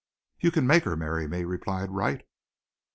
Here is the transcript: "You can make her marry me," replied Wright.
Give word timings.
"You 0.39 0.49
can 0.49 0.65
make 0.65 0.85
her 0.85 0.97
marry 0.97 1.27
me," 1.27 1.43
replied 1.43 1.91
Wright. 1.91 2.25